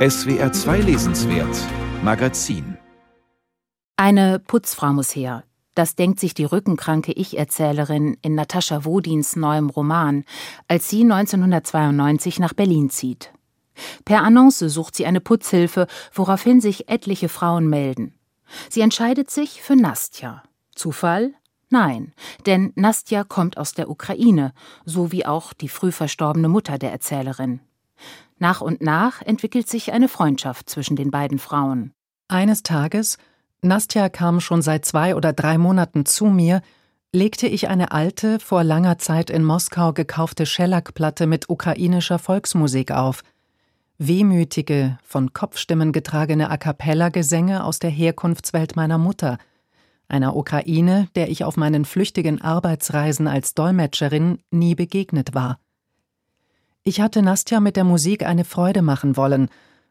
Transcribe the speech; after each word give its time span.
SWR 0.00 0.50
2 0.50 0.78
Lesenswert 0.80 1.54
Magazin 2.02 2.78
Eine 3.98 4.38
Putzfrau 4.38 4.94
muss 4.94 5.14
her. 5.14 5.44
Das 5.74 5.94
denkt 5.94 6.20
sich 6.20 6.32
die 6.32 6.46
rückenkranke 6.46 7.12
Ich-Erzählerin 7.12 8.16
in 8.22 8.34
Natascha 8.34 8.86
Wodins 8.86 9.36
neuem 9.36 9.68
Roman, 9.68 10.24
als 10.68 10.88
sie 10.88 11.02
1992 11.02 12.38
nach 12.38 12.54
Berlin 12.54 12.88
zieht. 12.88 13.30
Per 14.06 14.22
Annonce 14.22 14.70
sucht 14.70 14.96
sie 14.96 15.04
eine 15.04 15.20
Putzhilfe, 15.20 15.86
woraufhin 16.14 16.62
sich 16.62 16.88
etliche 16.88 17.28
Frauen 17.28 17.68
melden. 17.68 18.14
Sie 18.70 18.80
entscheidet 18.80 19.30
sich 19.30 19.60
für 19.60 19.76
Nastja. 19.76 20.42
Zufall? 20.74 21.34
Nein, 21.68 22.14
denn 22.46 22.72
Nastja 22.74 23.22
kommt 23.22 23.58
aus 23.58 23.74
der 23.74 23.90
Ukraine, 23.90 24.54
so 24.86 25.12
wie 25.12 25.26
auch 25.26 25.52
die 25.52 25.68
früh 25.68 25.92
verstorbene 25.92 26.48
Mutter 26.48 26.78
der 26.78 26.90
Erzählerin. 26.90 27.60
Nach 28.40 28.60
und 28.60 28.80
nach 28.80 29.22
entwickelt 29.22 29.68
sich 29.68 29.92
eine 29.92 30.08
Freundschaft 30.08 30.68
zwischen 30.68 30.96
den 30.96 31.12
beiden 31.12 31.38
Frauen. 31.38 31.92
Eines 32.26 32.64
Tages, 32.64 33.16
Nastja 33.62 34.08
kam 34.08 34.40
schon 34.40 34.62
seit 34.62 34.84
zwei 34.84 35.14
oder 35.14 35.32
drei 35.32 35.56
Monaten 35.58 36.04
zu 36.04 36.24
mir, 36.26 36.62
legte 37.12 37.46
ich 37.46 37.68
eine 37.68 37.92
alte, 37.92 38.40
vor 38.40 38.64
langer 38.64 38.98
Zeit 38.98 39.30
in 39.30 39.44
Moskau 39.44 39.92
gekaufte 39.92 40.46
Schellackplatte 40.46 41.28
mit 41.28 41.48
ukrainischer 41.48 42.18
Volksmusik 42.18 42.90
auf. 42.90 43.22
Wehmütige, 43.98 44.98
von 45.04 45.32
Kopfstimmen 45.32 45.92
getragene 45.92 46.50
A 46.50 46.56
cappella-Gesänge 46.56 47.62
aus 47.62 47.78
der 47.78 47.90
Herkunftswelt 47.90 48.74
meiner 48.74 48.98
Mutter– 48.98 49.38
einer 50.10 50.36
Ukraine, 50.36 51.08
der 51.14 51.30
ich 51.30 51.44
auf 51.44 51.56
meinen 51.56 51.84
flüchtigen 51.84 52.40
Arbeitsreisen 52.40 53.28
als 53.28 53.54
Dolmetscherin 53.54 54.38
nie 54.50 54.74
begegnet 54.74 55.34
war. 55.34 55.59
Ich 56.82 57.00
hatte 57.00 57.22
Nastja 57.22 57.60
mit 57.60 57.76
der 57.76 57.84
Musik 57.84 58.24
eine 58.24 58.44
Freude 58.44 58.80
machen 58.80 59.16
wollen, 59.16 59.48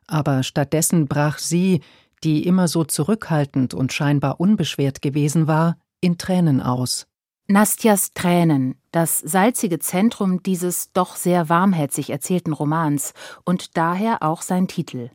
aber 0.07 0.43
stattdessen 0.43 1.07
brach 1.07 1.37
sie, 1.37 1.81
die 2.23 2.45
immer 2.45 2.67
so 2.67 2.83
zurückhaltend 2.83 3.73
und 3.73 3.93
scheinbar 3.93 4.39
unbeschwert 4.39 5.01
gewesen 5.01 5.47
war, 5.47 5.77
in 6.01 6.17
Tränen 6.17 6.61
aus. 6.61 7.05
Nastjas 7.47 8.11
Tränen, 8.13 8.75
das 8.91 9.19
salzige 9.19 9.79
Zentrum 9.79 10.43
dieses 10.43 10.91
doch 10.91 11.15
sehr 11.15 11.49
warmherzig 11.49 12.09
erzählten 12.09 12.53
Romans 12.53 13.13
und 13.43 13.77
daher 13.77 14.21
auch 14.21 14.41
sein 14.41 14.67
Titel. 14.67 15.09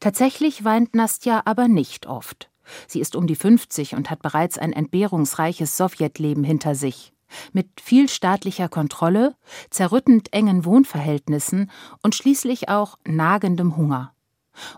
Tatsächlich 0.00 0.64
weint 0.64 0.94
Nastja 0.94 1.42
aber 1.44 1.68
nicht 1.68 2.06
oft. 2.06 2.50
Sie 2.86 3.00
ist 3.00 3.16
um 3.16 3.26
die 3.26 3.36
50 3.36 3.94
und 3.94 4.10
hat 4.10 4.22
bereits 4.22 4.58
ein 4.58 4.72
entbehrungsreiches 4.72 5.76
Sowjetleben 5.76 6.44
hinter 6.44 6.74
sich. 6.74 7.11
Mit 7.52 7.68
viel 7.80 8.08
staatlicher 8.08 8.68
Kontrolle, 8.68 9.34
zerrüttend 9.70 10.32
engen 10.32 10.64
Wohnverhältnissen 10.64 11.70
und 12.02 12.14
schließlich 12.14 12.68
auch 12.68 12.98
nagendem 13.06 13.76
Hunger. 13.76 14.12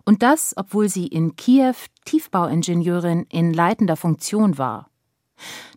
Und 0.04 0.22
das, 0.22 0.54
obwohl 0.56 0.88
sie 0.88 1.06
in 1.06 1.36
Kiew 1.36 1.74
Tiefbauingenieurin 2.04 3.26
in 3.28 3.52
leitender 3.52 3.96
Funktion 3.96 4.58
war. 4.58 4.90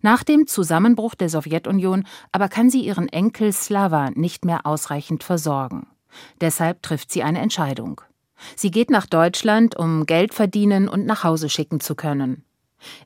Nach 0.02 0.24
dem 0.24 0.46
Zusammenbruch 0.48 1.16
der 1.16 1.30
Sowjetunion 1.30 2.06
aber 2.32 2.48
kann 2.48 2.70
sie 2.70 2.82
ihren 2.82 3.10
Enkel 3.10 3.52
Slava 3.52 4.12
nicht 4.12 4.46
mehr 4.46 4.66
ausreichend 4.66 5.24
versorgen. 5.24 5.88
Deshalb 6.42 6.84
trifft 6.84 7.12
sie 7.12 7.24
eine 7.24 7.40
Entscheidung. 7.40 8.02
Sie 8.56 8.72
geht 8.72 8.92
nach 8.92 9.08
Deutschland, 9.08 9.76
um 9.76 10.06
Geld 10.06 10.34
verdienen 10.34 10.88
und 10.88 11.06
nach 11.06 11.24
Hause 11.24 11.50
schicken 11.50 11.80
zu 11.80 11.96
können. 11.96 12.44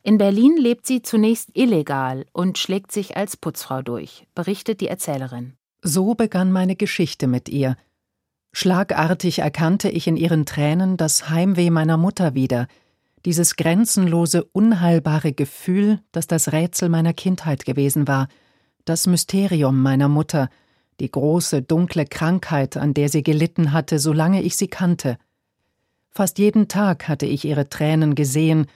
In 0.02 0.18
Berlin 0.18 0.56
lebt 0.56 0.86
sie 0.86 1.02
zunächst 1.02 1.50
illegal 1.54 2.26
und 2.32 2.58
schlägt 2.58 2.92
sich 2.92 3.16
als 3.16 3.36
Putzfrau 3.36 3.82
durch, 3.82 4.26
berichtet 4.34 4.80
die 4.80 4.88
Erzählerin. 4.88 5.54
So 5.82 6.14
begann 6.14 6.52
meine 6.52 6.76
Geschichte 6.76 7.26
mit 7.26 7.48
ihr. 7.48 7.76
Schlagartig 8.52 9.38
erkannte 9.38 9.88
ich 9.88 10.06
in 10.06 10.16
ihren 10.16 10.44
Tränen 10.44 10.96
das 10.96 11.30
Heimweh 11.30 11.70
meiner 11.70 11.96
Mutter 11.96 12.34
wieder, 12.34 12.68
dieses 13.24 13.56
grenzenlose, 13.56 14.44
unheilbare 14.44 15.32
Gefühl, 15.32 16.00
das 16.12 16.26
das 16.26 16.52
Rätsel 16.52 16.88
meiner 16.88 17.12
Kindheit 17.12 17.64
gewesen 17.64 18.08
war, 18.08 18.28
das 18.84 19.06
Mysterium 19.06 19.80
meiner 19.80 20.08
Mutter, 20.08 20.50
die 21.00 21.10
große, 21.10 21.62
dunkle 21.62 22.04
Krankheit, 22.04 22.76
an 22.76 22.94
der 22.94 23.08
sie 23.08 23.22
gelitten 23.22 23.72
hatte, 23.72 23.98
solange 23.98 24.42
ich 24.42 24.56
sie 24.56 24.68
kannte. 24.68 25.18
Fast 26.10 26.38
jeden 26.38 26.68
Tag 26.68 27.08
hatte 27.08 27.26
ich 27.26 27.44
ihre 27.44 27.68
Tränen 27.68 28.14
gesehen, 28.14 28.66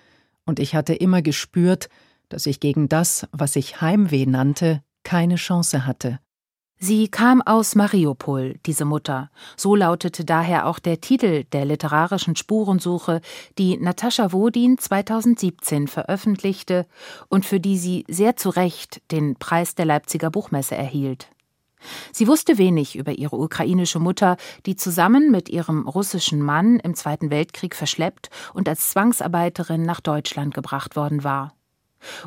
und 0.46 0.58
ich 0.58 0.74
hatte 0.74 0.94
immer 0.94 1.20
gespürt, 1.20 1.88
dass 2.28 2.46
ich 2.46 2.60
gegen 2.60 2.88
das, 2.88 3.28
was 3.32 3.56
ich 3.56 3.80
Heimweh 3.80 4.26
nannte, 4.26 4.82
keine 5.02 5.36
Chance 5.36 5.86
hatte. 5.86 6.18
Sie 6.78 7.08
kam 7.08 7.40
aus 7.40 7.74
Mariupol, 7.74 8.56
diese 8.66 8.84
Mutter. 8.84 9.30
So 9.56 9.74
lautete 9.74 10.26
daher 10.26 10.66
auch 10.66 10.78
der 10.78 11.00
Titel 11.00 11.44
der 11.44 11.64
literarischen 11.64 12.36
Spurensuche, 12.36 13.22
die 13.56 13.78
Natascha 13.78 14.32
Wodin 14.32 14.76
2017 14.76 15.88
veröffentlichte 15.88 16.86
und 17.28 17.46
für 17.46 17.60
die 17.60 17.78
sie 17.78 18.04
sehr 18.08 18.36
zu 18.36 18.50
Recht 18.50 19.00
den 19.10 19.36
Preis 19.36 19.74
der 19.74 19.86
Leipziger 19.86 20.30
Buchmesse 20.30 20.74
erhielt. 20.76 21.30
Sie 22.12 22.26
wusste 22.26 22.58
wenig 22.58 22.96
über 22.96 23.12
ihre 23.12 23.36
ukrainische 23.36 23.98
Mutter, 23.98 24.36
die 24.64 24.76
zusammen 24.76 25.30
mit 25.30 25.48
ihrem 25.48 25.86
russischen 25.86 26.40
Mann 26.40 26.80
im 26.80 26.94
Zweiten 26.94 27.30
Weltkrieg 27.30 27.74
verschleppt 27.74 28.30
und 28.54 28.68
als 28.68 28.90
Zwangsarbeiterin 28.90 29.82
nach 29.82 30.00
Deutschland 30.00 30.54
gebracht 30.54 30.96
worden 30.96 31.24
war. 31.24 31.54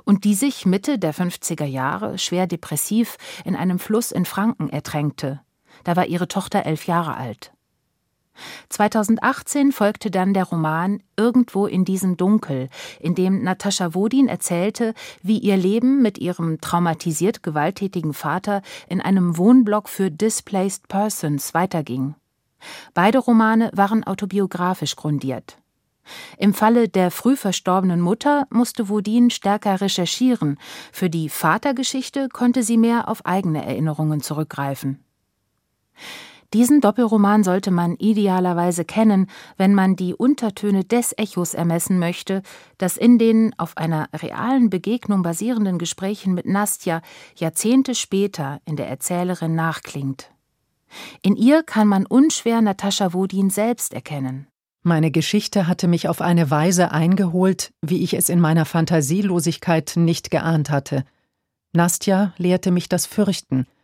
Und 0.04 0.24
die 0.24 0.34
sich 0.34 0.66
Mitte 0.66 1.00
der 1.00 1.14
50er 1.14 1.66
Jahre 1.66 2.18
schwer 2.18 2.48
depressiv 2.48 3.18
in 3.46 3.56
einem 3.56 3.80
Fluss 3.80 4.12
in 4.12 4.26
Franken 4.26 4.70
ertränkte. 4.70 5.42
Da 5.84 5.96
war 5.96 6.08
ihre 6.08 6.28
Tochter 6.28 6.66
elf 6.66 6.88
Jahre 6.88 7.16
alt. 7.16 7.54
2018 8.70 9.72
folgte 9.72 10.12
dann 10.12 10.34
der 10.34 10.46
Roman 10.46 11.02
Irgendwo 11.16 11.66
in 11.66 11.84
diesem 11.84 12.16
Dunkel, 12.16 12.70
in 13.00 13.14
dem 13.14 13.44
Natascha 13.44 13.94
Wodin 13.94 14.30
erzählte, 14.30 14.94
wie 15.22 15.38
ihr 15.38 15.58
Leben 15.58 16.02
mit 16.02 16.18
ihrem 16.18 16.62
traumatisiert 16.62 17.44
gewalttätigen 17.44 18.14
Vater 18.14 18.62
in 18.88 19.02
einem 19.02 19.38
Wohnblock 19.38 19.90
für 19.90 20.10
Displaced 20.10 20.88
Persons 20.88 21.54
weiterging. 21.54 22.16
Beide 22.94 23.18
Romane 23.20 23.70
waren 23.74 24.04
autobiografisch 24.06 24.96
grundiert. 24.96 25.58
Im 26.38 26.54
Falle 26.54 26.90
der 26.90 27.12
früh 27.12 27.36
verstorbenen 27.36 28.02
Mutter 28.02 28.48
musste 28.50 28.90
Wodin 28.90 29.30
stärker 29.30 29.82
recherchieren, 29.82 30.58
für 30.92 31.10
die 31.10 31.30
Vatergeschichte 31.30 32.30
konnte 32.30 32.64
sie 32.64 32.78
mehr 32.78 33.08
auf 33.08 33.26
eigene 33.26 33.66
Erinnerungen 33.66 34.22
zurückgreifen. 34.22 35.04
Diesen 36.54 36.82
Doppelroman 36.82 37.44
sollte 37.44 37.70
man 37.70 37.96
idealerweise 37.98 38.84
kennen, 38.84 39.28
wenn 39.58 39.76
man 39.76 39.96
die 39.96 40.16
Untertöne 40.16 40.84
des 40.84 41.14
Echos 41.16 41.54
ermessen 41.54 42.00
möchte, 42.00 42.42
das 42.80 42.98
in 42.98 43.20
den 43.20 43.54
auf 43.60 43.78
einer 43.78 44.10
realen 44.14 44.72
Begegnung 44.72 45.22
basierenden 45.22 45.78
Gesprächen 45.78 46.34
mit 46.34 46.48
Nastja 46.48 47.02
Jahrzehnte 47.36 47.94
später 47.94 48.62
in 48.66 48.78
der 48.78 48.88
Erzählerin 48.88 49.54
nachklingt. 49.54 50.32
In 51.22 51.36
ihr 51.36 51.62
kann 51.62 51.88
man 51.88 52.08
unschwer 52.08 52.62
Natascha 52.64 53.14
Wodin 53.14 53.52
selbst 53.52 53.94
erkennen. 53.94 54.48
Meine 54.82 55.12
Geschichte 55.12 55.68
hatte 55.68 55.88
mich 55.88 56.08
auf 56.08 56.20
eine 56.20 56.50
Weise 56.50 56.92
eingeholt, 56.92 57.74
wie 57.82 58.02
ich 58.02 58.16
es 58.16 58.28
in 58.28 58.40
meiner 58.40 58.66
Fantasielosigkeit 58.66 59.94
nicht 59.98 60.32
geahnt 60.32 60.72
hatte. 60.72 61.04
Nastja 61.74 62.34
lehrte 62.38 62.72
mich 62.72 62.90
das 62.90 63.06
Fürchten– 63.06 63.68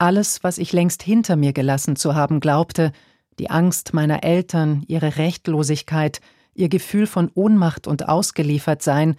alles, 0.00 0.42
was 0.42 0.58
ich 0.58 0.72
längst 0.72 1.02
hinter 1.02 1.36
mir 1.36 1.52
gelassen 1.52 1.96
zu 1.96 2.14
haben 2.14 2.40
glaubte, 2.40 2.92
die 3.38 3.50
Angst 3.50 3.94
meiner 3.94 4.24
Eltern, 4.24 4.84
ihre 4.86 5.16
Rechtlosigkeit, 5.16 6.20
ihr 6.54 6.68
Gefühl 6.68 7.06
von 7.06 7.30
Ohnmacht 7.34 7.86
und 7.86 8.08
Ausgeliefertsein, 8.08 9.16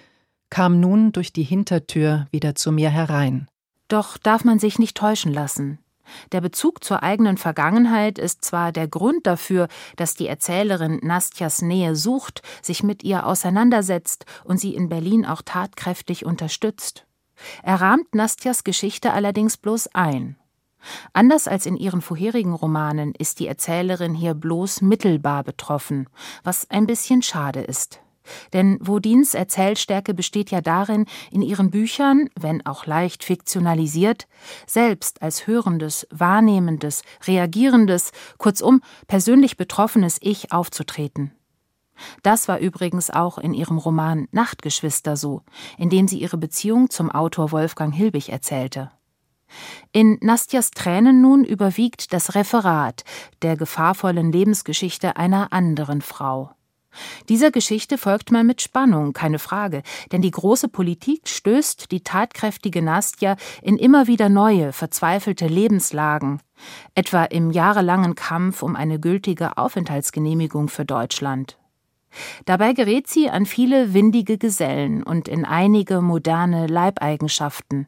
kam 0.49 0.79
nun 0.79 1.11
durch 1.11 1.33
die 1.33 1.43
Hintertür 1.43 2.27
wieder 2.31 2.55
zu 2.55 2.71
mir 2.71 2.89
herein. 2.89 3.47
Doch 3.87 4.17
darf 4.17 4.43
man 4.43 4.59
sich 4.59 4.79
nicht 4.79 4.97
täuschen 4.97 5.33
lassen. 5.33 5.79
Der 6.33 6.41
Bezug 6.41 6.83
zur 6.83 7.03
eigenen 7.03 7.37
Vergangenheit 7.37 8.19
ist 8.19 8.43
zwar 8.43 8.71
der 8.71 8.87
Grund 8.87 9.25
dafür, 9.25 9.69
dass 9.95 10.15
die 10.15 10.27
Erzählerin 10.27 10.99
Nastjas 11.01 11.61
Nähe 11.61 11.95
sucht, 11.95 12.41
sich 12.61 12.83
mit 12.83 13.03
ihr 13.03 13.25
auseinandersetzt 13.25 14.25
und 14.43 14.59
sie 14.59 14.75
in 14.75 14.89
Berlin 14.89 15.25
auch 15.25 15.41
tatkräftig 15.41 16.25
unterstützt. 16.25 17.05
Er 17.63 17.81
rahmt 17.81 18.13
Nastjas 18.13 18.63
Geschichte 18.63 19.13
allerdings 19.13 19.57
bloß 19.57 19.87
ein. 19.93 20.35
Anders 21.13 21.47
als 21.47 21.65
in 21.65 21.77
ihren 21.77 22.01
vorherigen 22.01 22.53
Romanen 22.53 23.13
ist 23.17 23.39
die 23.39 23.47
Erzählerin 23.47 24.13
hier 24.13 24.33
bloß 24.33 24.81
mittelbar 24.81 25.43
betroffen, 25.43 26.07
was 26.43 26.69
ein 26.69 26.87
bisschen 26.87 27.21
schade 27.21 27.61
ist. 27.61 28.01
Denn 28.53 28.77
Wodins 28.81 29.33
Erzählstärke 29.33 30.13
besteht 30.13 30.51
ja 30.51 30.61
darin, 30.61 31.05
in 31.31 31.41
ihren 31.41 31.71
Büchern, 31.71 32.29
wenn 32.39 32.65
auch 32.65 32.85
leicht 32.85 33.23
fiktionalisiert, 33.23 34.27
selbst 34.67 35.21
als 35.21 35.47
hörendes, 35.47 36.07
wahrnehmendes, 36.11 37.03
reagierendes, 37.25 38.11
kurzum 38.37 38.81
persönlich 39.07 39.57
betroffenes 39.57 40.17
Ich 40.21 40.51
aufzutreten. 40.51 41.31
Das 42.23 42.47
war 42.47 42.59
übrigens 42.59 43.09
auch 43.09 43.37
in 43.37 43.53
ihrem 43.53 43.77
Roman 43.77 44.27
Nachtgeschwister 44.31 45.17
so, 45.17 45.43
in 45.77 45.89
dem 45.89 46.07
sie 46.07 46.19
ihre 46.19 46.37
Beziehung 46.37 46.89
zum 46.89 47.11
Autor 47.11 47.51
Wolfgang 47.51 47.93
Hilbig 47.93 48.29
erzählte. 48.29 48.91
In 49.91 50.17
Nastjas 50.21 50.71
Tränen 50.71 51.21
nun 51.21 51.43
überwiegt 51.43 52.13
das 52.13 52.35
Referat 52.35 53.03
der 53.41 53.57
gefahrvollen 53.57 54.31
Lebensgeschichte 54.31 55.17
einer 55.17 55.51
anderen 55.51 56.01
Frau. 56.01 56.51
Dieser 57.29 57.51
Geschichte 57.51 57.97
folgt 57.97 58.31
man 58.31 58.45
mit 58.45 58.61
Spannung, 58.61 59.13
keine 59.13 59.39
Frage, 59.39 59.81
denn 60.11 60.21
die 60.21 60.31
große 60.31 60.67
Politik 60.67 61.27
stößt 61.27 61.91
die 61.91 62.03
tatkräftige 62.03 62.81
Nastja 62.81 63.37
in 63.61 63.77
immer 63.77 64.07
wieder 64.07 64.29
neue, 64.29 64.73
verzweifelte 64.73 65.47
Lebenslagen, 65.47 66.41
etwa 66.95 67.23
im 67.23 67.51
jahrelangen 67.51 68.15
Kampf 68.15 68.61
um 68.61 68.75
eine 68.75 68.99
gültige 68.99 69.57
Aufenthaltsgenehmigung 69.57 70.67
für 70.67 70.85
Deutschland. 70.85 71.57
Dabei 72.43 72.73
gerät 72.73 73.07
sie 73.07 73.29
an 73.29 73.45
viele 73.45 73.93
windige 73.93 74.37
Gesellen 74.37 75.01
und 75.01 75.29
in 75.29 75.45
einige 75.45 76.01
moderne 76.01 76.67
Leibeigenschaften. 76.67 77.87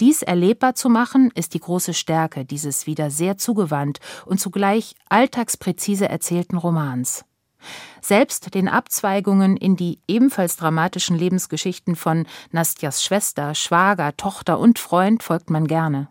Dies 0.00 0.22
erlebbar 0.22 0.74
zu 0.74 0.88
machen, 0.88 1.30
ist 1.34 1.54
die 1.54 1.60
große 1.60 1.94
Stärke 1.94 2.44
dieses 2.44 2.86
wieder 2.86 3.10
sehr 3.10 3.38
zugewandt 3.38 3.98
und 4.26 4.38
zugleich 4.40 4.94
alltagspräzise 5.08 6.08
erzählten 6.08 6.56
Romans. 6.56 7.24
Selbst 8.00 8.54
den 8.54 8.68
Abzweigungen 8.68 9.56
in 9.56 9.76
die 9.76 10.00
ebenfalls 10.06 10.56
dramatischen 10.56 11.16
Lebensgeschichten 11.16 11.96
von 11.96 12.26
Nastjas 12.52 13.02
Schwester, 13.02 13.54
Schwager, 13.54 14.16
Tochter 14.16 14.58
und 14.58 14.78
Freund 14.78 15.22
folgt 15.22 15.50
man 15.50 15.66
gerne. 15.66 16.08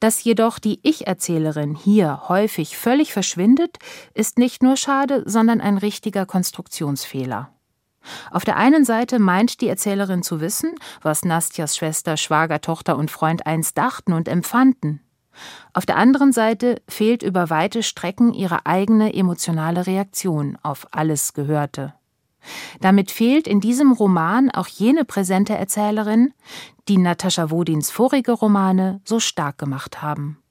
Dass 0.00 0.22
jedoch 0.24 0.58
die 0.58 0.80
Ich-Erzählerin 0.82 1.74
hier 1.74 2.28
häufig 2.28 2.76
völlig 2.76 3.12
verschwindet, 3.12 3.78
ist 4.14 4.38
nicht 4.38 4.62
nur 4.62 4.76
schade, 4.76 5.22
sondern 5.26 5.60
ein 5.60 5.78
richtiger 5.78 6.26
Konstruktionsfehler. 6.26 7.50
Auf 8.30 8.44
der 8.44 8.56
einen 8.56 8.84
Seite 8.84 9.18
meint 9.18 9.60
die 9.60 9.68
Erzählerin 9.68 10.22
zu 10.22 10.40
wissen, 10.40 10.74
was 11.02 11.24
Nastjas 11.24 11.76
Schwester, 11.76 12.16
Schwager, 12.16 12.60
Tochter 12.60 12.96
und 12.96 13.10
Freund 13.10 13.46
einst 13.46 13.78
dachten 13.78 14.12
und 14.12 14.28
empfanden. 14.28 15.00
Auf 15.72 15.86
der 15.86 15.96
anderen 15.96 16.32
Seite 16.32 16.80
fehlt 16.88 17.22
über 17.22 17.50
weite 17.50 17.82
Strecken 17.82 18.32
ihre 18.32 18.64
eigene 18.64 19.12
emotionale 19.12 19.86
Reaktion 19.86 20.58
auf 20.62 20.86
alles 20.92 21.34
Gehörte. 21.34 21.94
Damit 22.80 23.10
fehlt 23.10 23.46
in 23.46 23.60
diesem 23.60 23.92
Roman 23.92 24.50
auch 24.50 24.68
jene 24.68 25.04
präsente 25.04 25.54
Erzählerin, 25.54 26.32
die 26.88 26.98
Natascha 26.98 27.50
Wodins 27.50 27.90
vorige 27.90 28.32
Romane 28.32 29.00
so 29.04 29.20
stark 29.20 29.58
gemacht 29.58 30.02
haben. 30.02 30.38